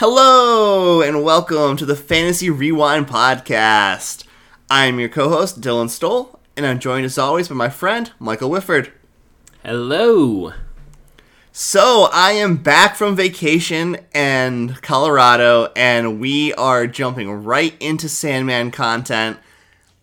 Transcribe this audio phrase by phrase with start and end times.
[0.00, 4.22] Hello, and welcome to the Fantasy Rewind Podcast.
[4.70, 8.50] I'm your co host, Dylan Stoll, and I'm joined as always by my friend, Michael
[8.50, 8.92] Whifford.
[9.64, 10.52] Hello.
[11.50, 18.70] So, I am back from vacation in Colorado, and we are jumping right into Sandman
[18.70, 19.36] content.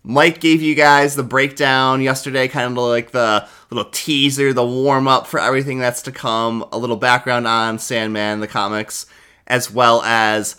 [0.03, 5.07] Mike gave you guys the breakdown yesterday, kind of like the little teaser, the warm
[5.07, 9.05] up for everything that's to come, a little background on Sandman, the comics,
[9.47, 10.55] as well as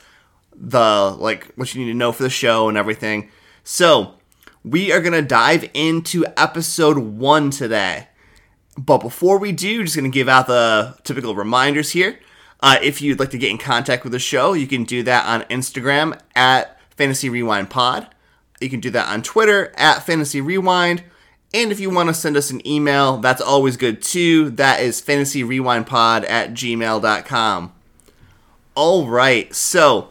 [0.55, 3.31] the like what you need to know for the show and everything.
[3.65, 4.15] So,
[4.65, 8.09] we are going to dive into episode 1 today.
[8.79, 12.19] But before we do, just going to give out the typical reminders here.
[12.61, 15.27] Uh, if you'd like to get in contact with the show, you can do that
[15.27, 18.09] on Instagram at Fantasy Rewind Pod.
[18.61, 21.05] You can do that on Twitter at Fantasy Rewind.
[21.55, 24.51] And if you want to send us an email, that's always good too.
[24.51, 27.73] That is fantasyrewindpod at gmail.com.
[28.77, 30.11] All right, so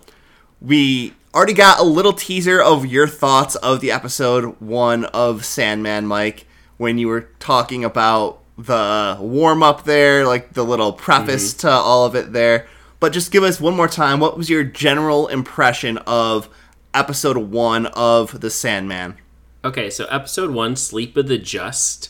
[0.60, 6.08] we already got a little teaser of your thoughts of the episode one of Sandman,
[6.08, 11.70] Mike, when you were talking about the warm up there, like the little preface to
[11.70, 12.66] all of it there.
[13.00, 14.20] But just give us one more time.
[14.20, 16.50] What was your general impression of
[16.92, 19.16] episode one of The Sandman?
[19.64, 22.10] Okay, so episode one, Sleep of the Just.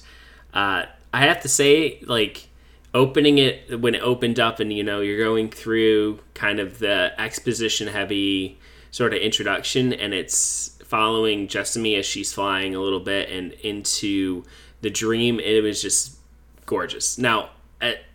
[0.53, 2.47] Uh, I have to say, like,
[2.95, 7.11] opening it when it opened up, and you know, you're going through kind of the
[7.19, 8.57] exposition heavy
[8.89, 14.43] sort of introduction, and it's following Jessamy as she's flying a little bit and into
[14.81, 15.39] the dream.
[15.39, 16.17] It was just
[16.65, 17.17] gorgeous.
[17.17, 17.49] Now,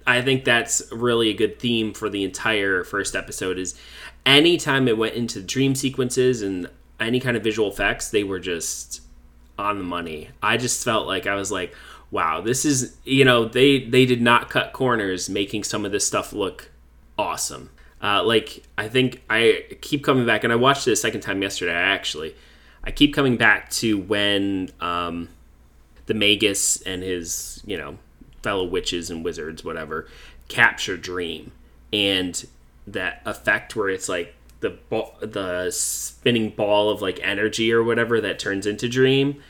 [0.07, 3.59] I- think that's really a good theme for the entire first episode.
[3.59, 3.75] Is
[4.25, 9.03] anytime it went into dream sequences and any kind of visual effects, they were just
[9.59, 10.31] on the money.
[10.43, 11.75] I just felt like I was like,
[12.11, 16.07] wow, this is you know they they did not cut corners making some of this
[16.07, 16.71] stuff look
[17.19, 17.71] awesome.
[18.03, 21.43] Uh, like I think I keep coming back, and I watched it a second time
[21.43, 21.73] yesterday.
[21.73, 22.35] Actually,
[22.83, 25.29] I keep coming back to when um,
[26.07, 27.99] the Magus and his you know
[28.43, 30.09] fellow witches and wizards, whatever,
[30.49, 31.53] capture Dream,
[31.93, 32.47] and
[32.87, 38.21] that effect where it's like the ball, the spinning ball of like energy or whatever
[38.21, 39.43] that turns into Dream.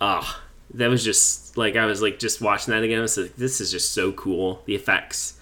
[0.00, 0.42] Ah,
[0.74, 2.98] that was just like I was like just watching that again.
[2.98, 4.62] I was like, this is just so cool.
[4.66, 5.38] The effects,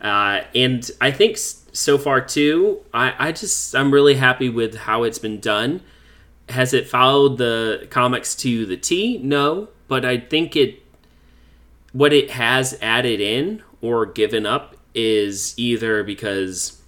[0.00, 2.80] uh, and I think so far too.
[2.92, 5.82] I I just I'm really happy with how it's been done.
[6.48, 9.18] Has it followed the comics to the T?
[9.18, 10.82] No, but I think it
[11.92, 16.82] what it has added in or given up is either because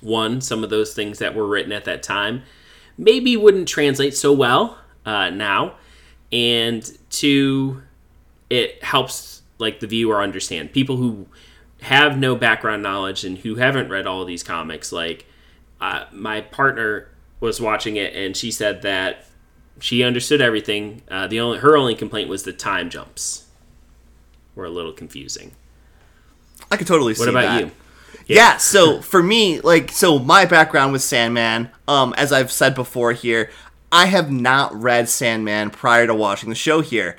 [0.00, 2.42] one, some of those things that were written at that time
[2.96, 5.74] maybe wouldn't translate so well uh, now,
[6.32, 7.82] and two,
[8.48, 11.26] it helps like the viewer understand people who
[11.82, 14.92] have no background knowledge and who haven't read all of these comics.
[14.92, 15.26] Like
[15.80, 17.08] uh, my partner
[17.40, 19.26] was watching it and she said that
[19.80, 21.02] she understood everything.
[21.10, 23.46] Uh, the only her only complaint was the time jumps
[24.54, 25.52] were a little confusing.
[26.70, 27.60] I could totally see What about that.
[27.60, 27.70] you?
[28.26, 28.58] Yeah.
[28.58, 33.50] so for me, like, so my background with Sandman, um, as I've said before here,
[33.92, 37.16] I have not read Sandman prior to watching the show here.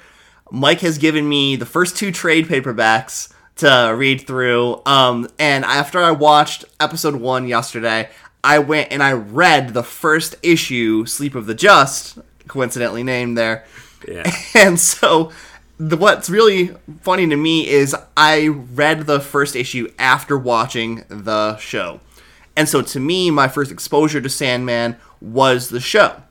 [0.50, 6.02] Mike has given me the first two trade paperbacks to read through, um, and after
[6.02, 8.10] I watched episode one yesterday,
[8.44, 12.18] I went and I read the first issue, Sleep of the Just,
[12.48, 13.66] coincidentally named there.
[14.08, 14.24] Yeah.
[14.56, 15.32] And so,
[15.78, 21.58] the, what's really funny to me is I read the first issue after watching the
[21.58, 22.00] show.
[22.56, 26.22] And so, to me, my first exposure to Sandman was the show.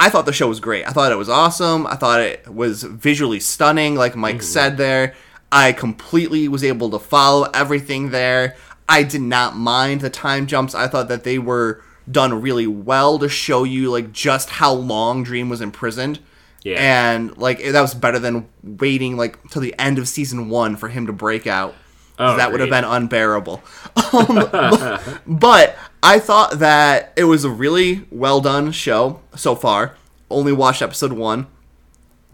[0.00, 0.88] I thought the show was great.
[0.88, 1.86] I thought it was awesome.
[1.86, 4.44] I thought it was visually stunning, like Mike mm-hmm.
[4.44, 5.14] said there.
[5.52, 8.56] I completely was able to follow everything there.
[8.88, 10.74] I did not mind the time jumps.
[10.74, 15.22] I thought that they were done really well to show you like just how long
[15.22, 16.18] Dream was imprisoned.
[16.62, 16.78] Yeah.
[16.78, 20.88] And like that was better than waiting like till the end of season 1 for
[20.88, 21.74] him to break out.
[22.20, 23.62] Oh, that would have been unbearable.
[24.12, 29.96] Um, but I thought that it was a really well done show so far.
[30.30, 31.48] Only watched episode one.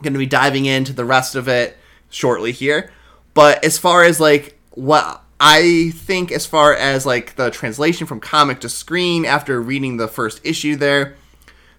[0.03, 1.77] Going to be diving into the rest of it
[2.11, 2.91] shortly here.
[3.35, 8.21] But as far as like what I think, as far as like the translation from
[8.21, 11.17] comic to screen after reading the first issue there,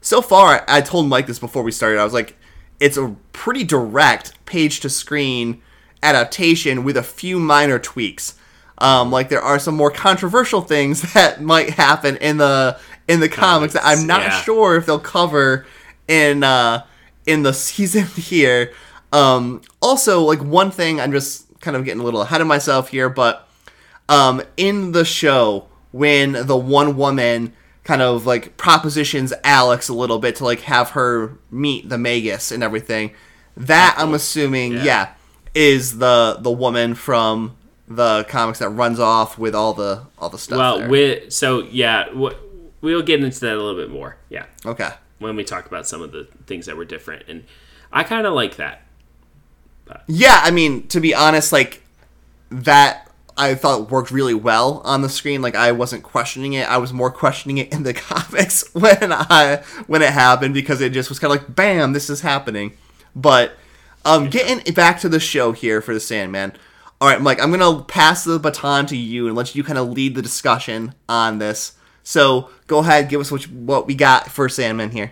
[0.02, 2.00] so far I told Mike this before we started.
[2.00, 2.36] I was like,
[2.80, 5.62] it's a pretty direct page to screen
[6.04, 8.36] adaptation with a few minor tweaks.
[8.80, 13.30] Um, like there are some more controversial things that might happen in the in the
[13.30, 14.42] comics, that I'm not yeah.
[14.42, 15.66] sure if they'll cover
[16.08, 16.86] in uh,
[17.26, 18.74] in the season here.
[19.14, 22.90] Um, also, like one thing, I'm just kind of getting a little ahead of myself
[22.90, 23.48] here, but
[24.10, 27.54] um, in the show, when the one woman
[27.88, 32.52] kind of like propositions Alex a little bit to like have her meet the Magus
[32.52, 33.12] and everything.
[33.56, 34.84] That I'm assuming, yeah.
[34.84, 35.14] Yeah.
[35.54, 37.56] Is the the woman from
[37.88, 40.58] the comics that runs off with all the all the stuff.
[40.58, 42.08] Well, we so yeah,
[42.82, 44.18] we'll get into that a little bit more.
[44.30, 44.92] Yeah, okay.
[45.20, 47.46] when we talk about some of the things that were different, and
[47.92, 48.84] I kind of like that.
[50.08, 51.82] Yeah, I mean, to be honest, like
[52.50, 55.42] that I thought worked really well on the screen.
[55.42, 56.68] Like I wasn't questioning it.
[56.70, 60.92] I was more questioning it in the comics when I when it happened because it
[60.92, 62.76] just was kind of like bam, this is happening.
[63.16, 63.56] But
[64.08, 66.54] um getting back to the show here for the Sandman.
[67.00, 69.90] All right, Mike, I'm to pass the baton to you and let you kind of
[69.90, 71.74] lead the discussion on this.
[72.02, 75.12] So, go ahead, give us what, you, what we got for Sandman here.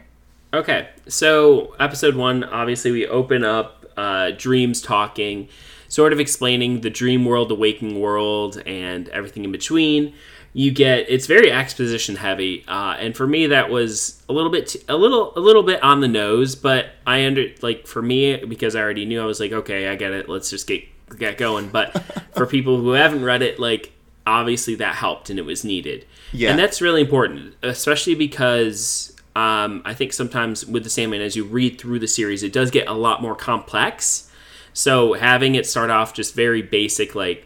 [0.54, 5.50] Okay, so episode one, obviously, we open up uh, dreams talking,
[5.90, 10.14] sort of explaining the dream world, the waking world, and everything in between.
[10.54, 14.68] You get it's very exposition heavy, uh, and for me that was a little bit,
[14.68, 16.56] t- a little, a little bit on the nose.
[16.56, 19.96] But I under like for me because I already knew I was like, okay, I
[19.96, 20.30] get it.
[20.30, 20.84] Let's just get
[21.18, 21.70] get going.
[21.70, 21.92] But
[22.36, 23.92] for people who haven't read it, like
[24.28, 26.06] obviously that helped and it was needed.
[26.32, 26.50] Yeah.
[26.50, 31.44] and that's really important, especially because um, I think sometimes with the Sandman, as you
[31.44, 34.32] read through the series, it does get a lot more complex.
[34.74, 37.46] So having it start off just very basic, like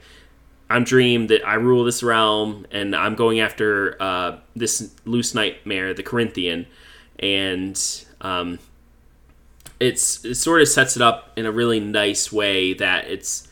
[0.70, 5.94] I'm Dream that I rule this realm, and I'm going after uh, this loose nightmare,
[5.94, 6.68] the Corinthian,
[7.18, 7.80] and
[8.22, 8.60] um,
[9.80, 13.48] it's it sort of sets it up in a really nice way that it's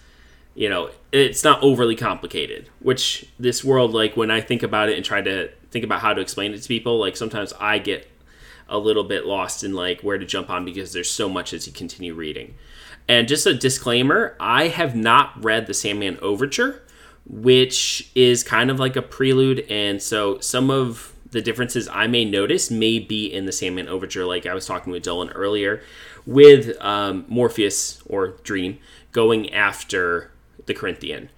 [0.56, 4.96] you know it's not overly complicated which this world like when i think about it
[4.96, 8.10] and try to think about how to explain it to people like sometimes i get
[8.70, 11.68] a little bit lost in like where to jump on because there's so much as
[11.68, 12.56] you continue reading.
[13.08, 16.84] And just a disclaimer i have not read the sandman overture
[17.30, 22.26] which is kind of like a prelude and so some of the differences i may
[22.26, 25.82] notice may be in the sandman overture like i was talking with dylan earlier
[26.28, 28.78] with um, morpheus or dream
[29.14, 30.30] going after
[30.68, 31.30] the Corinthian.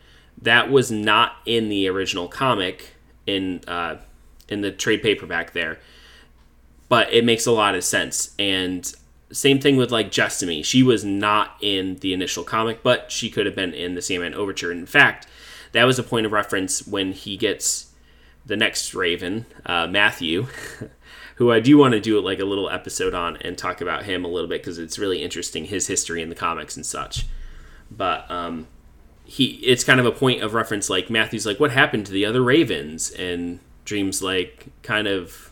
[0.41, 2.95] That was not in the original comic
[3.25, 3.97] in uh,
[4.49, 5.79] in the trade paperback there,
[6.89, 8.33] but it makes a lot of sense.
[8.39, 8.91] And
[9.31, 10.63] same thing with like Jessamy.
[10.63, 14.33] She was not in the initial comic, but she could have been in the Sandman
[14.33, 14.71] Overture.
[14.71, 15.27] In fact,
[15.73, 17.93] that was a point of reference when he gets
[18.45, 20.47] the next Raven, uh, Matthew,
[21.39, 24.25] who I do want to do like a little episode on and talk about him
[24.25, 27.25] a little bit because it's really interesting his history in the comics and such.
[27.89, 28.67] But um,
[29.23, 30.89] he, it's kind of a point of reference.
[30.89, 35.49] Like Matthew's like, "What happened to the other Ravens?" and Dream's like, kind of.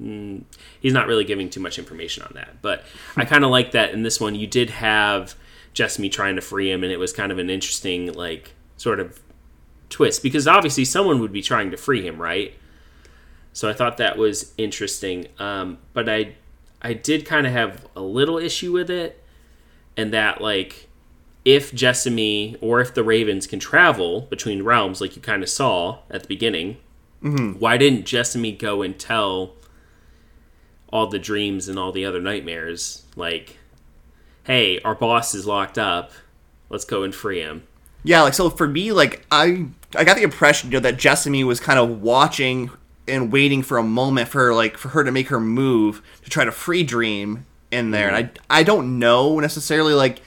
[0.00, 0.42] Mm,
[0.80, 2.82] he's not really giving too much information on that, but
[3.14, 4.34] I kind of like that in this one.
[4.34, 5.36] You did have
[5.74, 9.20] Jessamy trying to free him, and it was kind of an interesting, like, sort of
[9.90, 12.54] twist because obviously someone would be trying to free him, right?
[13.52, 15.28] So I thought that was interesting.
[15.38, 16.34] Um, but I
[16.80, 19.22] I did kind of have a little issue with it,
[19.96, 20.88] and that like
[21.44, 25.98] if Jessamy or if the Ravens can travel between realms, like you kind of saw
[26.10, 26.76] at the beginning,
[27.58, 29.54] why didn't Jessamy go and tell
[30.92, 33.58] all the dreams and all the other nightmares like,
[34.44, 36.12] "Hey, our boss is locked up.
[36.68, 37.62] Let's go and free him."
[38.04, 41.44] Yeah, like so for me, like I I got the impression you know that Jessamy
[41.44, 42.70] was kind of watching
[43.12, 46.30] and waiting for a moment for her, like for her to make her move to
[46.30, 48.08] try to free Dream in there.
[48.08, 48.16] And
[48.50, 50.22] I I don't know necessarily like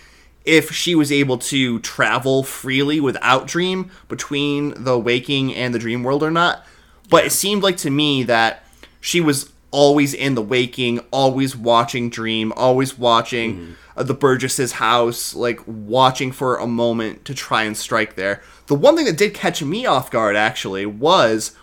[0.45, 6.03] if she was able to travel freely without Dream between the waking and the dream
[6.03, 6.65] world or not.
[7.09, 8.63] But it seemed like to me that
[9.01, 15.33] she was always in the waking, always watching Dream, always watching uh, the Burgess's house,
[15.33, 18.41] like watching for a moment to try and strike there.
[18.67, 21.55] The one thing that did catch me off guard actually was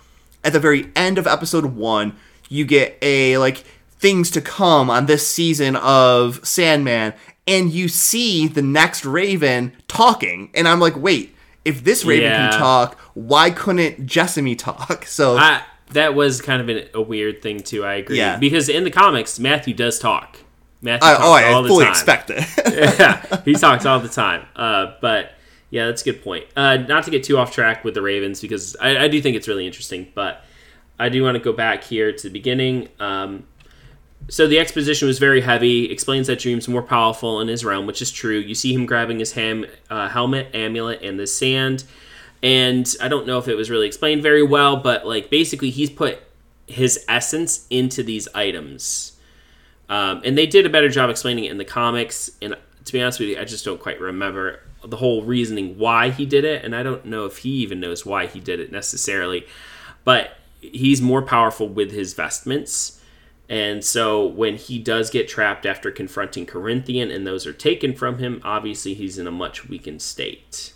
[0.45, 2.17] at the very end of episode one,
[2.49, 3.59] you get a like
[3.99, 7.15] things to come on this season of Sandman,
[7.47, 11.35] and you see the next Raven talking, and I'm like, wait,
[11.65, 12.51] if this Raven Yeah.
[12.51, 15.05] can talk, why couldn't Jessamy talk?
[15.09, 17.85] So I, that was kind of an, a weird thing too.
[17.85, 18.39] I agree Yeah.
[18.39, 20.39] because in the comics, Matthew does talk.
[20.81, 21.93] Matthew I, talks oh, I all the fully time.
[21.93, 22.45] expect it.
[22.99, 24.45] yeah, he talks all the time.
[24.57, 25.33] Uh, but
[25.73, 26.45] yeah, that's a good point.
[26.55, 29.37] Uh, not to get too off track with the Ravens because I, I do think
[29.37, 30.45] it's really interesting, but
[30.99, 32.91] I do want to go back here to the beginning.
[33.01, 33.47] Um,
[34.29, 35.91] so the exposition was very heavy.
[35.91, 38.39] Explains that Dream's more powerful in his realm, which is true.
[38.39, 41.85] You see him grabbing his ham, uh, helmet, amulet, and the sand.
[42.43, 45.89] And I don't know if it was really explained very well, but like basically he's
[45.89, 46.21] put
[46.67, 49.17] his essence into these items.
[49.89, 52.31] Um, and they did a better job explaining it in the comics.
[52.43, 56.11] And to be honest with you, I just don't quite remember the whole reasoning why
[56.11, 56.65] he did it.
[56.65, 59.47] And I don't know if he even knows why he did it necessarily.
[60.05, 63.01] but he's more powerful with his vestments.
[63.49, 68.19] And so when he does get trapped after confronting Corinthian and those are taken from
[68.19, 70.73] him, obviously he's in a much weakened state.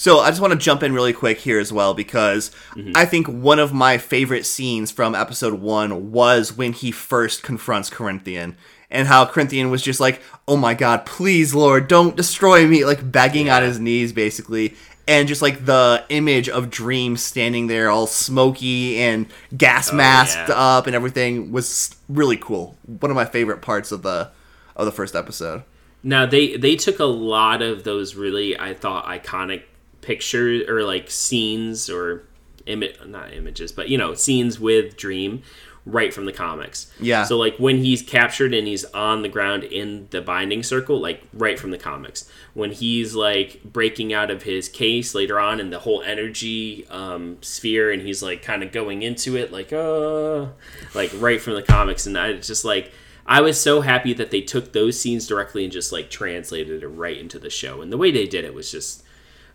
[0.00, 2.92] So I just want to jump in really quick here as well because mm-hmm.
[2.94, 7.90] I think one of my favorite scenes from episode one was when he first confronts
[7.90, 8.56] Corinthian
[8.90, 13.12] and how Corinthian was just like, "Oh my God, please, Lord, don't destroy me!" Like
[13.12, 14.74] begging on his knees, basically,
[15.06, 20.48] and just like the image of Dream standing there, all smoky and gas oh, masked
[20.48, 20.54] yeah.
[20.54, 22.74] up and everything, was really cool.
[22.86, 24.30] One of my favorite parts of the
[24.76, 25.62] of the first episode.
[26.02, 29.64] Now they they took a lot of those really I thought iconic
[30.00, 32.24] pictures or like scenes or
[32.66, 35.42] imi- not images but you know scenes with Dream
[35.86, 36.92] right from the comics.
[37.00, 37.24] Yeah.
[37.24, 41.22] So like when he's captured and he's on the ground in the binding circle like
[41.32, 42.30] right from the comics.
[42.54, 47.38] When he's like breaking out of his case later on and the whole energy um,
[47.40, 50.46] sphere and he's like kind of going into it like uh
[50.94, 52.92] like right from the comics and I just like
[53.26, 56.88] I was so happy that they took those scenes directly and just like translated it
[56.88, 57.80] right into the show.
[57.80, 59.04] And the way they did it was just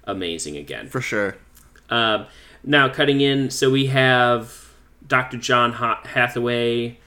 [0.06, 0.90] amazing again.
[0.90, 1.38] For sure.
[1.90, 2.28] Um,
[2.64, 4.70] now, cutting in, so we have
[5.08, 5.38] Dr.
[5.38, 6.98] John Hathaway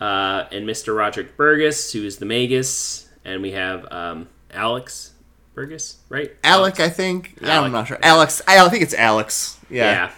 [0.00, 0.96] uh, and Mr.
[0.96, 3.08] Roderick Burgess, who is the Magus.
[3.24, 5.12] And we have um, Alex
[5.54, 6.34] Burgess, right?
[6.44, 7.38] Alec, I think.
[7.42, 7.66] Alec.
[7.66, 7.98] I'm not sure.
[8.02, 8.40] Alex.
[8.46, 9.58] I, I think it's Alex.
[9.68, 9.90] Yeah.
[9.90, 10.10] Yeah.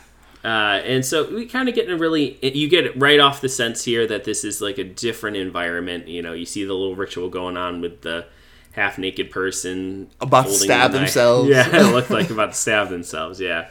[0.43, 3.49] Uh, and so we kind of get in a really, you get right off the
[3.49, 6.09] sense here that this is like a different environment.
[6.09, 8.27] You know, you see the little ritual going on with the
[8.73, 11.49] half naked person About to stab the themselves.
[11.49, 13.41] Yeah, it looked like about to stab themselves.
[13.41, 13.69] Yeah.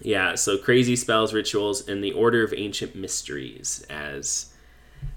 [0.00, 0.34] Yeah.
[0.34, 4.52] So crazy spells, rituals, and the Order of Ancient Mysteries, as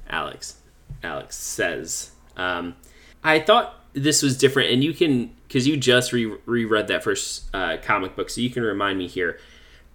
[0.09, 0.55] Alex
[1.03, 2.11] Alex says.
[2.35, 2.75] Um,
[3.23, 7.49] I thought this was different, and you can because you just re- reread that first
[7.53, 9.39] uh, comic book, so you can remind me here.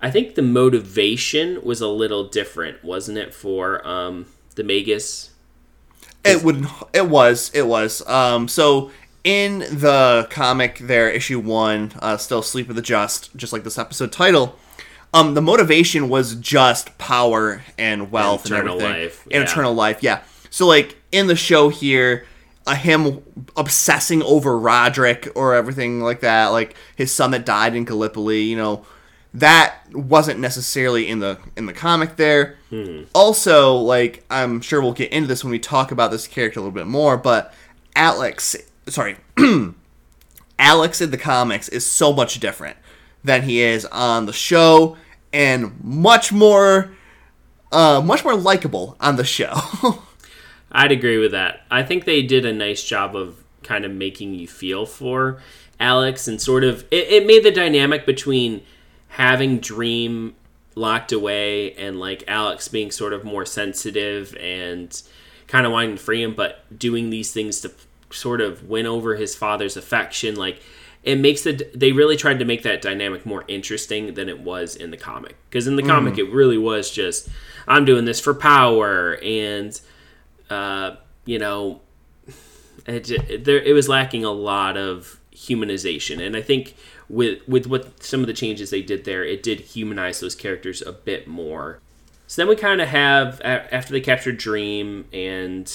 [0.00, 5.30] I think the motivation was a little different, wasn't it, for um, the Magus?
[6.24, 6.66] It would.
[6.92, 7.50] It was.
[7.54, 8.06] It was.
[8.06, 8.48] Um.
[8.48, 8.90] So
[9.24, 13.78] in the comic, there, issue one, uh, still sleep of the just, just like this
[13.78, 14.58] episode title.
[15.14, 19.42] Um, the motivation was just power and wealth and, Eternal everything, life, and yeah.
[19.42, 20.02] eternal life.
[20.02, 20.22] Yeah.
[20.50, 22.26] So like in the show here,
[22.66, 23.22] uh, him
[23.56, 28.42] obsessing over Roderick or everything like that, like his son that died in Gallipoli.
[28.42, 28.86] You know,
[29.34, 32.56] that wasn't necessarily in the in the comic there.
[33.14, 36.62] Also, like I'm sure we'll get into this when we talk about this character a
[36.62, 37.54] little bit more, but
[37.94, 38.56] Alex,
[38.88, 39.16] sorry,
[40.58, 42.76] Alex in the comics is so much different
[43.22, 44.96] than he is on the show,
[45.32, 46.92] and much more,
[47.72, 49.54] uh, much more likable on the show.
[50.72, 51.62] I'd agree with that.
[51.70, 55.40] I think they did a nice job of kind of making you feel for
[55.80, 58.62] Alex and sort of it, it made the dynamic between
[59.08, 60.34] having Dream
[60.74, 65.02] locked away and like Alex being sort of more sensitive and
[65.46, 67.70] kind of wanting to free him, but doing these things to
[68.14, 70.36] sort of win over his father's affection.
[70.36, 70.60] Like
[71.02, 74.76] it makes the they really tried to make that dynamic more interesting than it was
[74.76, 77.28] in the comic because in the comic it really was just
[77.68, 79.78] I'm doing this for power and
[80.50, 81.80] uh, you know,
[82.86, 86.74] it, it, there, it was lacking a lot of humanization, and I think
[87.08, 90.82] with with what some of the changes they did there, it did humanize those characters
[90.82, 91.80] a bit more.
[92.26, 95.70] So then we kind of have after they captured Dream, and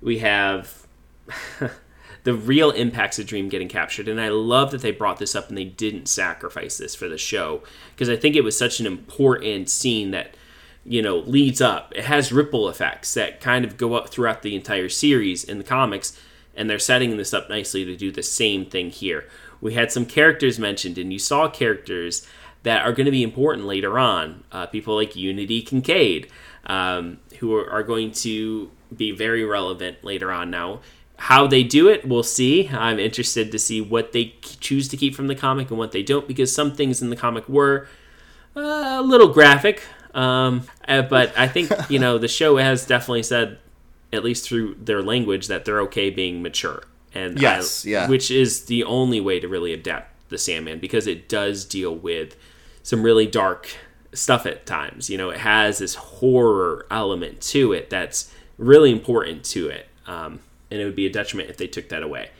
[0.00, 0.81] we have
[2.24, 5.48] the real impacts of Dream getting captured, and I love that they brought this up
[5.48, 7.62] and they didn't sacrifice this for the show
[7.94, 10.34] because I think it was such an important scene that
[10.84, 11.92] you know leads up.
[11.94, 15.64] It has ripple effects that kind of go up throughout the entire series in the
[15.64, 16.18] comics
[16.54, 19.26] and they're setting this up nicely to do the same thing here.
[19.60, 22.26] We had some characters mentioned and you saw characters
[22.62, 26.28] that are going to be important later on uh, people like unity kinkaid
[26.66, 30.80] um, who are, are going to be very relevant later on now
[31.16, 35.14] how they do it we'll see i'm interested to see what they choose to keep
[35.14, 37.86] from the comic and what they don't because some things in the comic were
[38.54, 39.82] uh, a little graphic.
[40.12, 43.56] Um, uh, but I think you know the show has definitely said,
[44.12, 46.82] at least through their language, that they're okay being mature.
[47.14, 48.08] And Yes, I- yeah.
[48.10, 52.36] which is the only way to really adapt the Sandman because it does deal with
[52.82, 53.74] some really dark
[54.12, 55.08] stuff at times.
[55.08, 60.40] You know, it has this horror element to it that's really important to it, um,
[60.72, 62.30] and it would be a detriment if they took that away.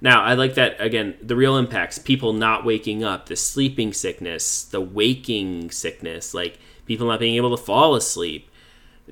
[0.00, 1.16] Now, I like that again.
[1.20, 7.08] The real impacts: people not waking up, the sleeping sickness, the waking sickness, like people
[7.08, 8.50] not being able to fall asleep.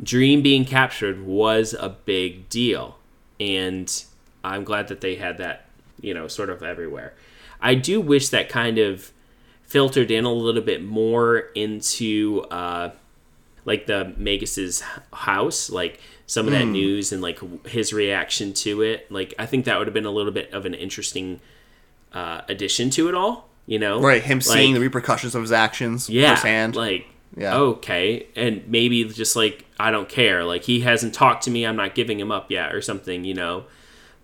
[0.01, 2.99] Dream being captured was a big deal,
[3.41, 4.05] and
[4.45, 5.69] I'm glad that they had that,
[6.01, 7.15] you know, sort of everywhere.
[7.61, 9.11] I do wish that kind of
[9.65, 12.91] filtered in a little bit more into uh,
[13.67, 14.83] like the Magus's
[15.13, 19.13] house, like some of that news and like his reaction to it.
[19.13, 21.41] Like I think that would have been a little bit of an interesting
[22.13, 23.49] uh, addition to it all.
[23.67, 26.77] You know, Right, him seeing the repercussions of his actions yeah, firsthand.
[26.77, 27.07] like
[27.37, 27.57] Yeah.
[27.57, 31.75] okay, and maybe just like I don't care, like he hasn't talked to me, I'm
[31.75, 33.65] not giving him up yet, or something, you know.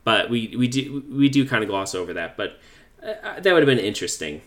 [0.04, 2.58] But we we do we do kind of gloss over that, but
[3.02, 4.42] uh, that would have been interesting.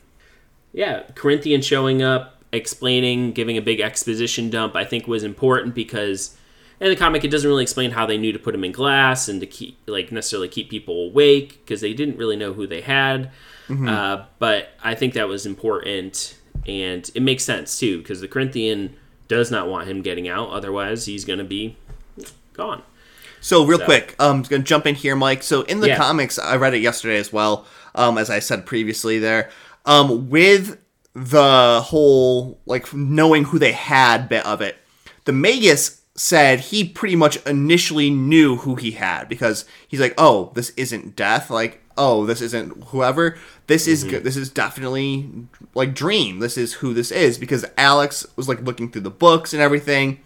[0.72, 6.36] Yeah, Corinthian showing up, explaining, giving a big exposition dump, I think was important because
[6.80, 9.30] in the comic it doesn't really explain how they knew to put him in glass
[9.30, 12.82] and to keep like necessarily keep people awake because they didn't really know who they
[12.82, 13.32] had.
[13.70, 18.96] Uh, but I think that was important, and it makes sense too because the Corinthian
[19.28, 21.76] does not want him getting out, otherwise he's going to be
[22.54, 22.84] gone.
[23.42, 25.42] So real So- quick, I'm um, gonna jump in here, Mike.
[25.44, 25.98] So in the Yeah.
[25.98, 27.66] comics, I read it yesterday as well.
[27.96, 29.50] Um, as I said previously, there,
[29.86, 30.78] um, with
[31.16, 34.78] the whole like knowing who they had bit of it,
[35.24, 40.52] the Magus said he pretty much initially knew who he had because he's like, oh,
[40.56, 41.50] this isn't death.
[41.50, 43.38] Like, oh, this isn't whoever.
[43.68, 44.12] This is mm-hmm.
[44.12, 44.24] good.
[44.24, 45.30] This is definitely
[45.74, 46.40] like Dream.
[46.40, 50.20] This is who this is because Alex was like looking through the books and everything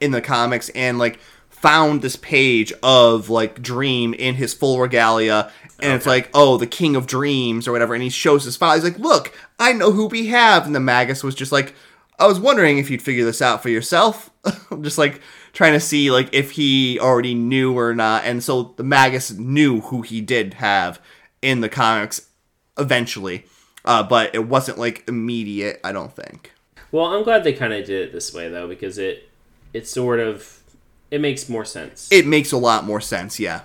[0.00, 5.50] in the comics and like found this page of like Dream in his full regalia
[5.80, 7.94] and it's like oh the king of dreams or whatever.
[7.94, 10.66] And he shows his file he's like look I know who we have.
[10.66, 11.74] And the Magus was just like
[12.18, 14.30] I was wondering if you'd figure this out for yourself.
[14.80, 15.20] Just like
[15.52, 18.24] trying to see like if he already knew or not.
[18.24, 20.98] And so the Magus knew who he did have
[21.42, 22.30] in the comics
[22.78, 23.44] eventually.
[23.84, 26.52] Uh, but it wasn't like immediate I don't think.
[26.90, 29.28] Well, I'm glad they kind of did it this way though because it
[29.74, 30.62] it sort of
[31.10, 32.10] it makes more sense.
[32.10, 33.62] it makes a lot more sense yeah.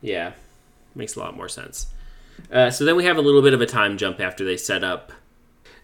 [0.00, 0.32] Yeah,
[0.98, 1.86] makes a lot more sense.
[2.52, 4.84] Uh, so then we have a little bit of a time jump after they set
[4.84, 5.12] up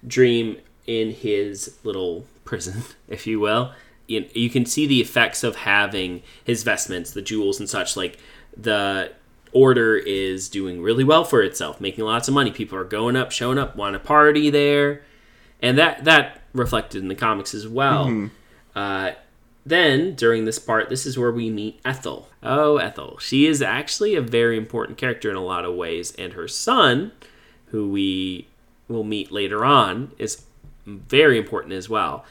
[0.06, 3.72] Dream in his little prison, if you will.
[4.06, 7.96] You, you can see the effects of having his vestments, the jewels and such.
[7.96, 8.18] Like
[8.54, 9.12] the
[9.52, 12.50] order is doing really well for itself, making lots of money.
[12.50, 15.02] People are going up, showing up, want to party there,
[15.62, 18.08] and that that reflected in the comics as well.
[18.76, 19.12] Uh,
[19.66, 22.28] then during this part, this is where we meet Ethel.
[22.42, 23.18] Oh, Ethel.
[23.18, 27.12] She is actually a very important character in a lot of ways, and her son,
[27.66, 28.46] who we
[28.88, 30.44] will meet later on, is
[30.86, 32.24] very important as well.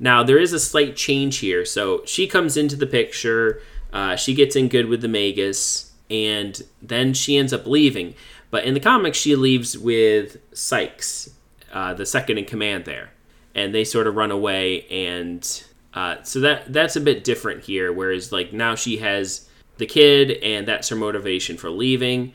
[0.00, 1.64] Now, there is a slight change here.
[1.64, 6.60] So she comes into the picture, uh, she gets in good with the Magus, and
[6.82, 8.14] then she ends up leaving.
[8.50, 11.30] But in the comics, she leaves with Sykes,
[11.72, 13.10] uh, the second in command there,
[13.54, 14.86] and they sort of run away.
[14.88, 17.92] And uh, so that that's a bit different here.
[17.92, 19.48] Whereas like now she has
[19.78, 22.32] the kid, and that's her motivation for leaving.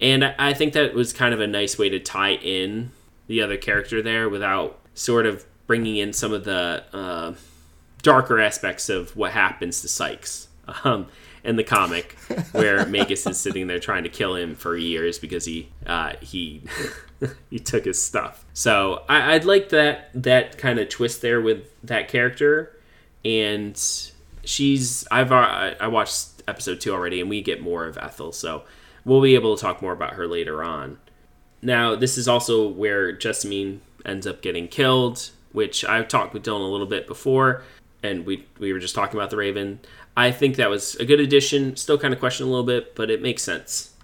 [0.00, 2.90] And I I think that was kind of a nice way to tie in
[3.26, 7.34] the other character there without sort of bringing in some of the uh,
[8.02, 10.48] darker aspects of what happens to Sykes
[10.84, 11.06] um,
[11.44, 12.16] in the comic,
[12.52, 16.62] where Magus is sitting there trying to kill him for years because he uh, he
[17.50, 18.44] he took his stuff.
[18.52, 22.76] So I, I'd like that that kind of twist there with that character,
[23.24, 23.76] and
[24.44, 28.64] she's I've uh, I watched episode two already, and we get more of Ethel, so
[29.04, 30.98] we'll be able to talk more about her later on.
[31.60, 36.60] Now, this is also where Jessamine ends up getting killed, which I've talked with Dylan
[36.60, 37.62] a little bit before,
[38.02, 39.80] and we we were just talking about the Raven.
[40.16, 41.76] I think that was a good addition.
[41.76, 43.94] Still kind of question a little bit, but it makes sense.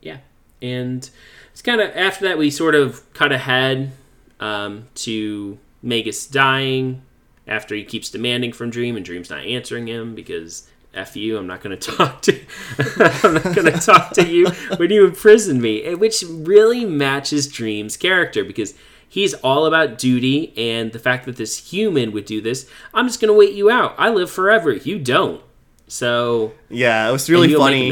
[0.00, 0.18] Yeah,
[0.60, 1.08] and
[1.52, 3.92] it's kind of after that we sort of cut ahead
[4.40, 7.02] um, to Magus dying
[7.46, 11.46] after he keeps demanding from Dream, and Dream's not answering him because F you, I'm
[11.46, 12.40] not going to talk to
[13.24, 17.48] I'm not going to talk to you when you imprison me, eh, which really matches
[17.48, 18.74] Dream's character because
[19.08, 22.68] he's all about duty and the fact that this human would do this.
[22.94, 23.94] I'm just going to wait you out.
[23.98, 24.72] I live forever.
[24.72, 25.42] You don't.
[25.88, 27.90] So yeah it was really funny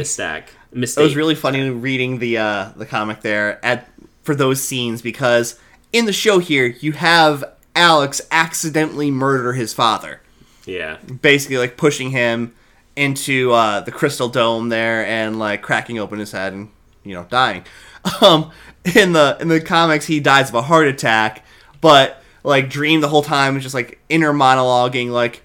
[0.73, 1.01] a mistake.
[1.01, 3.89] It was really funny reading the uh, the comic there at
[4.23, 5.59] for those scenes because
[5.93, 7.43] in the show here you have
[7.75, 10.21] Alex accidentally murder his father,
[10.65, 10.97] yeah.
[11.21, 12.53] basically like pushing him
[12.95, 16.69] into uh, the crystal dome there and like cracking open his head and
[17.03, 17.65] you know dying.
[18.19, 18.49] Um,
[18.95, 21.45] in the in the comics he dies of a heart attack,
[21.81, 25.43] but like Dream the whole time is just like inner monologuing like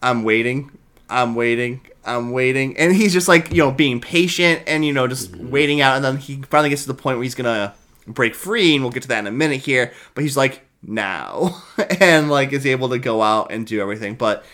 [0.00, 0.70] I'm waiting,
[1.08, 5.08] I'm waiting, I'm waiting, and he's just like you know being patient and you know
[5.08, 7.74] just waiting out, and then he finally gets to the point where he's gonna
[8.06, 9.92] break free, and we'll get to that in a minute here.
[10.14, 11.62] But he's like now,
[12.00, 14.44] and like is able to go out and do everything, but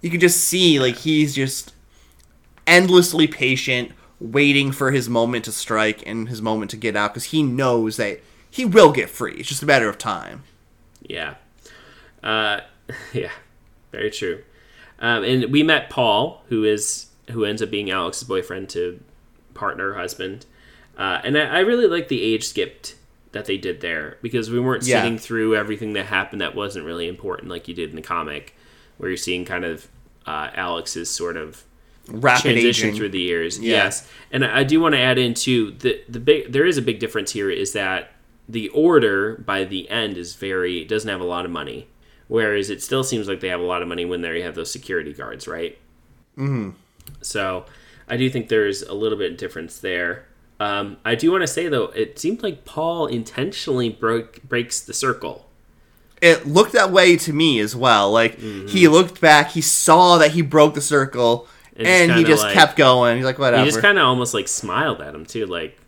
[0.00, 1.72] you can just see like he's just
[2.66, 7.24] endlessly patient, waiting for his moment to strike and his moment to get out because
[7.24, 9.34] he knows that he will get free.
[9.34, 10.44] It's just a matter of time.
[11.00, 11.34] Yeah.
[12.22, 12.60] Uh,
[13.12, 13.30] yeah.
[13.90, 14.42] Very true.
[14.98, 19.00] Um, and we met Paul, who is who ends up being Alex's boyfriend to
[19.54, 20.46] partner husband.
[20.96, 22.96] Uh, and I, I really like the age skipped
[23.32, 25.02] that they did there because we weren't Yeah.
[25.02, 28.54] sitting through everything that happened that wasn't really important like you did in the comic,
[28.98, 29.88] where you're seeing kind of
[30.26, 31.64] uh, Alex's sort of
[32.08, 32.98] Rapid transition aging.
[32.98, 33.58] through the years.
[33.58, 33.84] Yeah.
[33.84, 36.82] Yes, and I do want to add in too the the big there is a
[36.82, 38.12] big difference here is that
[38.48, 41.86] the order by the end is very doesn't have a lot of money,
[42.28, 44.70] whereas it still seems like they have a lot of money when they have those
[44.70, 45.78] security guards, right?
[46.36, 46.70] Mm-hmm.
[47.20, 47.66] So
[48.08, 50.26] I do think there's a little bit of difference there.
[50.62, 54.94] Um, I do want to say though, it seemed like Paul intentionally broke breaks the
[54.94, 55.46] circle.
[56.20, 58.10] it looked that way to me as well.
[58.12, 58.68] Like Mm-hmm.
[58.68, 62.42] he looked back, he saw that he broke the circle, And and, just he just
[62.44, 63.16] like- kept going.
[63.16, 63.64] He's like, whatever.
[63.64, 65.78] He just kind of almost like smiled at him too, like.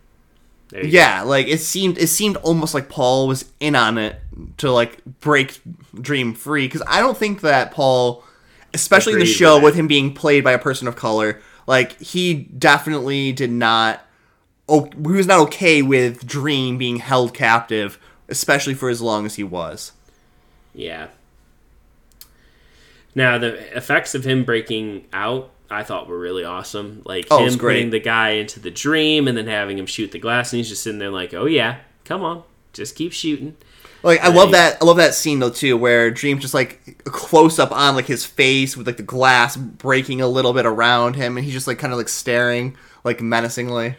[0.72, 0.88] You go.
[0.88, 1.98] yeah, like it seemed.
[1.98, 4.18] It seemed almost like Paul was in on it
[4.56, 5.60] to like break
[6.00, 6.66] Dream free.
[6.66, 8.24] Because I don't think that Paul,
[8.72, 12.34] especially in the show with him being played by a person of color, like he
[12.34, 14.03] definitely did not.
[14.68, 17.98] Oh, he was not okay with Dream being held captive,
[18.28, 19.92] especially for as long as he was.
[20.74, 21.08] Yeah.
[23.14, 27.02] Now the effects of him breaking out, I thought were really awesome.
[27.04, 30.18] Like Oh, him putting the guy into the dream and then having him shoot the
[30.18, 33.56] glass, and he's just sitting there like, "Oh yeah, come on, just keep shooting."
[34.02, 37.10] Like I love that I love that scene though too where Dream's just like a
[37.10, 41.16] close up on like his face with like the glass breaking a little bit around
[41.16, 43.96] him and he's just like kind of like staring like menacingly.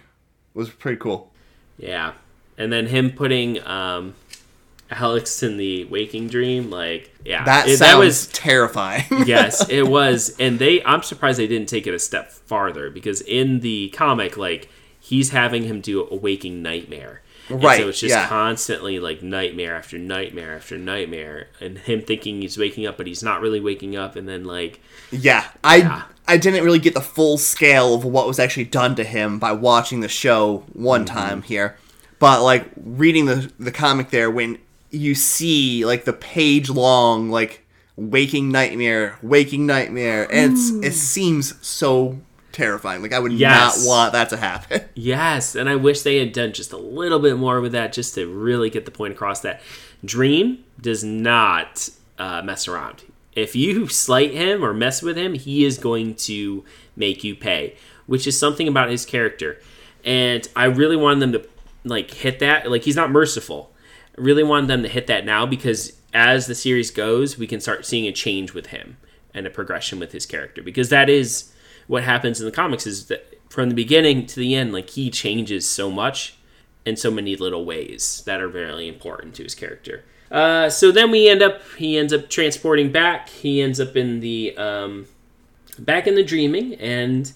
[0.56, 1.32] Was pretty cool.
[1.78, 2.14] Yeah,
[2.58, 4.16] and then him putting um,
[4.90, 9.04] Alex in the waking dream, like yeah, That it- sounds was terrifying.
[9.26, 10.84] yes, it was, and they.
[10.84, 15.32] I'm surprised they didn't take it a step farther because in the comic, like he's
[15.32, 17.22] having him do a waking nightmare.
[17.50, 18.28] And Right, So it's just yeah.
[18.28, 23.22] constantly like nightmare after nightmare after nightmare, and him thinking he's waking up, but he's
[23.22, 24.80] not really waking up, and then like
[25.12, 26.04] yeah, I Yeah.
[26.28, 29.52] I didn't really get the full scale of what was actually done to him by
[29.52, 31.16] watching the show one Mm-hmm.
[31.18, 31.78] time here.
[32.20, 34.58] But like reading the the comic there when
[34.90, 37.66] you see like the page long like
[37.98, 42.20] waking nightmare, waking nightmare, and it's, it seems so
[42.52, 43.02] terrifying.
[43.02, 43.84] Like I would Yes.
[43.84, 44.82] not want that to happen.
[44.96, 48.16] Yes, and I wish they had done just a little bit more with that, just
[48.16, 49.62] to really get the point across that
[50.04, 53.04] Dream does not uh, mess around.
[53.36, 56.64] If you slight him or mess with him, he is going to
[56.96, 59.60] make you pay, which is something about his character.
[60.04, 61.48] And I really wanted them to
[61.84, 62.72] like hit that.
[62.72, 63.72] Like he's not merciful.
[64.18, 67.60] I really wanted them to hit that now because as the series goes, we can
[67.60, 68.98] start seeing a change with him
[69.36, 71.52] and a progression with his character because that is
[71.88, 75.12] what happens in the comics is that from the beginning to the end like he
[75.12, 76.38] changes so much
[76.86, 80.04] in so many little ways that are very important to his character
[80.36, 83.30] uh, so then we end up he ends up transporting back.
[83.30, 85.08] He ends up in the um,
[85.80, 87.32] back in the dreaming and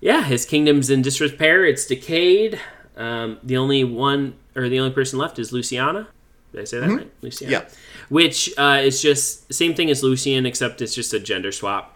[0.00, 1.66] yeah his kingdom's in disrepair.
[1.66, 2.58] It's decayed.
[2.96, 6.08] Um, the only one or the only person left is luciana.
[6.52, 7.10] Did i say that right?
[7.20, 7.52] Luciana.
[7.52, 7.64] Yeah.
[8.08, 11.94] which uh, is just same thing as lucien except it's just a gender swap.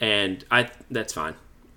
[0.00, 1.34] And I that's fine.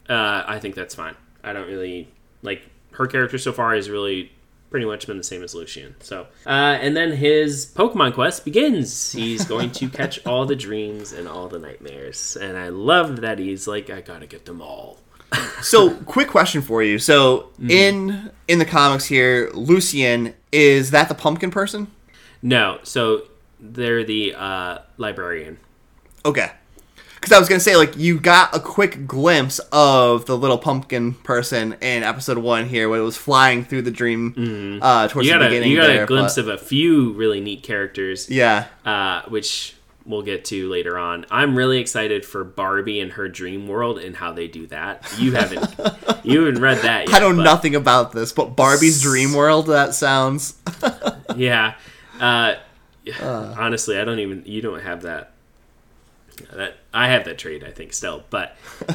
[0.09, 1.15] Uh, I think that's fine.
[1.43, 2.07] I don't really
[2.41, 4.31] like her character so far is really
[4.69, 5.95] pretty much been the same as Lucien.
[5.99, 9.11] So, uh, and then his Pokemon quest begins.
[9.11, 13.39] He's going to catch all the dreams and all the nightmares, and I love that
[13.39, 14.99] he's like, I gotta get them all.
[15.61, 16.97] So, quick question for you.
[16.97, 21.87] So, in in the comics here, Lucien is that the pumpkin person?
[22.41, 23.23] No, so
[23.59, 25.59] they're the uh, librarian.
[26.25, 26.51] Okay.
[27.19, 31.13] Because I was gonna say, like, you got a quick glimpse of the little pumpkin
[31.15, 35.33] person in episode one here, when it was flying through the dream uh, towards You
[35.33, 35.71] got the a beginning.
[35.71, 38.29] you got there, a glimpse but- of a few really neat characters.
[38.29, 38.67] yeah.
[38.85, 41.23] uh, which we'll get to later on.
[41.29, 45.05] I'm really excited for Barbie and her dream world and how they do that.
[45.19, 45.75] You haven't
[46.23, 47.15] you haven't read that yet.
[47.15, 49.67] I know nothing about this, but Barbie's Dream World.
[49.67, 50.55] That sounds.
[51.35, 51.75] Yeah.
[52.19, 52.55] Uh,
[53.23, 55.28] honestly, I don't even you don't have that.
[56.53, 58.55] That I have that trade, I think, still, but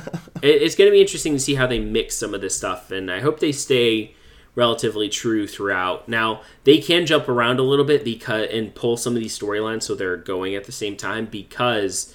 [0.43, 2.91] it, it's going to be interesting to see how they mix some of this stuff,
[2.91, 4.15] and I hope they stay
[4.55, 6.09] relatively true throughout.
[6.09, 9.83] Now they can jump around a little bit because and pull some of these storylines
[9.83, 12.15] so they're going at the same time because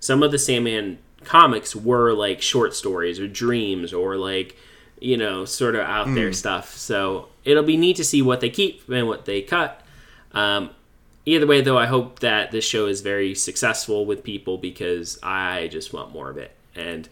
[0.00, 4.56] some of the Sandman comics were like short stories or dreams or like
[5.00, 6.74] you know sort of out there stuff.
[6.74, 9.82] So it'll be neat to see what they keep and what they cut.
[10.32, 10.70] Um,
[11.26, 15.68] either way, though, I hope that this show is very successful with people because I
[15.70, 16.52] just want more of it.
[16.74, 17.08] And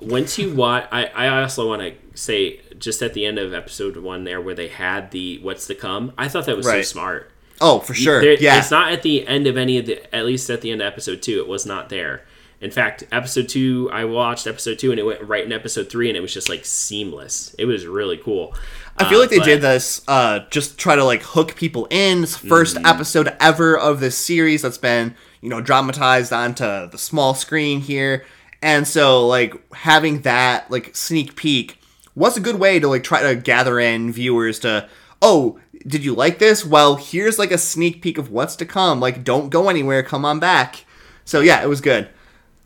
[0.00, 3.96] once you watch, I, I also want to say just at the end of episode
[3.96, 6.12] one there where they had the what's to come.
[6.18, 6.84] I thought that was Right.
[6.84, 7.30] so smart.
[7.60, 8.20] Oh, for sure.
[8.20, 8.58] There- yeah.
[8.58, 10.86] It's not at the end of any of the, at least at the end of
[10.86, 12.24] episode two, it was not there.
[12.62, 16.08] In fact, episode two, I watched episode two and it went right in episode three,
[16.08, 17.54] and it was just like seamless.
[17.58, 18.54] It was really cool.
[18.96, 21.86] I feel Uh, like they but- did this uh, just try to like hook people
[21.90, 22.22] in.
[22.22, 22.86] It's 1st Mm-hmm.
[22.86, 28.24] episode ever of this series that's been you know dramatized onto the small screen here,
[28.62, 31.78] and so like having that like sneak peek
[32.14, 34.88] was a good way to like try to gather in viewers to
[35.20, 36.64] oh did you like this?
[36.64, 39.00] Well, here's like a sneak peek of what's to come.
[39.00, 40.84] Like don't go anywhere, come on back.
[41.24, 42.08] So yeah, it was good.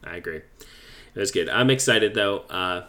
[0.06, 0.42] I agree.
[1.14, 1.48] It was good.
[1.48, 2.38] I'm excited though.
[2.50, 2.86] Uh,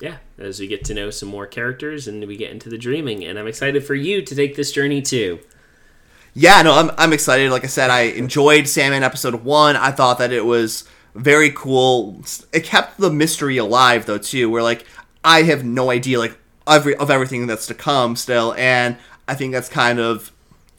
[0.00, 3.24] yeah, as we get to know some more characters and we get into the dreaming,
[3.24, 5.38] and I'm excited for you to take this journey too.
[6.34, 7.50] Yeah, no, I'm I'm excited.
[7.50, 9.76] Like I said, I enjoyed Sandman episode one.
[9.76, 12.22] I thought that it was very cool.
[12.52, 14.50] It kept the mystery alive though too.
[14.50, 14.86] Where like
[15.22, 18.96] I have no idea like every of everything that's to come still, and
[19.28, 20.32] I think that's kind of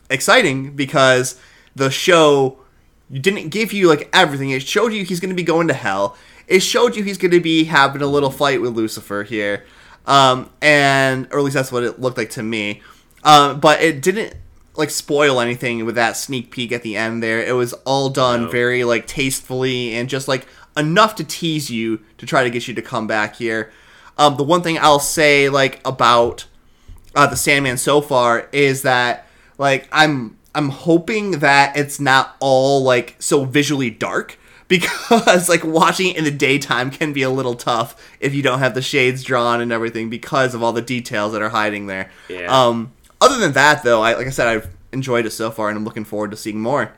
[0.10, 1.40] exciting because
[1.76, 2.63] the show
[3.12, 4.50] didn't give you like everything.
[4.52, 6.18] It showed you he's going to be going to hell.
[6.48, 9.66] It showed you he's going to be having a little fight with Lucifer here,
[10.06, 12.82] um, and or at least that's what it looked like to me.
[13.24, 14.36] Um, but it didn't
[14.76, 17.40] like spoil anything with that sneak peek at the end there.
[17.42, 18.50] It was all done No.
[18.50, 22.74] very like tastefully and just like enough to tease you to try to get you
[22.74, 23.72] to come back here.
[24.18, 26.48] Um, the one thing I'll say like about
[27.16, 32.84] uh, the Sandman so far is that like I'm I'm hoping that it's not all
[32.84, 34.38] like so visually dark
[34.68, 38.60] because like watching it in the daytime can be a little tough if you don't
[38.60, 42.10] have the shades drawn and everything because of all the details that are hiding there.
[42.30, 42.48] Yeah.
[42.48, 45.78] Um other than that though, I like I said I've enjoyed it so far and
[45.78, 46.94] I'm looking forward to seeing more.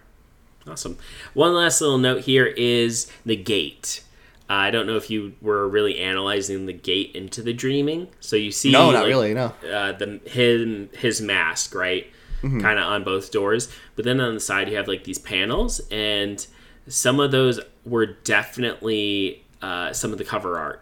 [0.67, 0.97] Awesome.
[1.33, 4.03] One last little note here is the gate.
[4.49, 8.07] Uh, I don't know if you were really analyzing the gate into the dreaming.
[8.19, 9.53] So you see, No, not like, really, no.
[9.67, 12.07] Uh, the his his mask, right,
[12.45, 12.62] Mm-hmm.
[12.62, 13.71] kind of on both doors.
[13.95, 16.45] But then on the side, you have like these panels, and
[16.88, 20.81] some of those were definitely uh, some of the cover art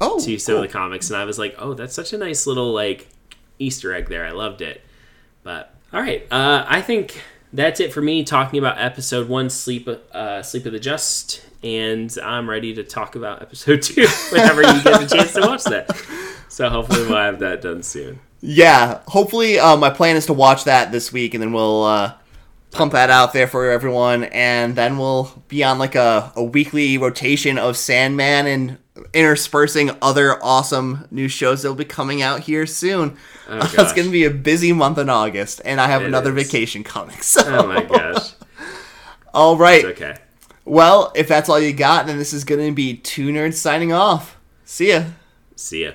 [0.00, 0.62] Oh, to some cool.
[0.64, 3.08] of the comics, and I was like, oh, that's such a nice little like
[3.58, 4.24] Easter egg there.
[4.26, 4.80] I loved it.
[5.42, 9.88] But all right, uh, I think that's it for me talking about episode one, sleep,
[10.12, 14.82] uh, sleep of the just, and I'm ready to talk about episode two whenever you
[14.82, 15.90] get a chance to watch that.
[16.48, 18.20] So hopefully we'll have that done soon.
[18.46, 22.12] Yeah, hopefully, uh, my plan is to watch that this week, and then we'll uh,
[22.72, 26.98] pump that out there for everyone, and then we'll be on like a, a weekly
[26.98, 28.78] rotation of Sandman and
[29.14, 33.16] interspersing other awesome new shows that will be coming out here soon.
[33.48, 36.36] Oh, it's going to be a busy month in August, and I have It another
[36.36, 36.46] is.
[36.46, 37.16] vacation coming.
[37.22, 38.32] So, Oh my gosh,
[39.32, 39.84] all right.
[39.86, 40.18] it's okay.
[40.66, 43.92] Well, if that's all you got, then this is going to be Two Nerds signing
[43.94, 44.36] off.
[44.66, 45.04] See ya.
[45.56, 45.92] See ya.